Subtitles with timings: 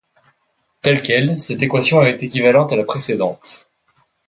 [0.81, 3.69] Telle quelle cette équation est équivalente à la précédente.